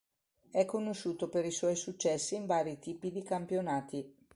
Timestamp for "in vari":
2.33-2.79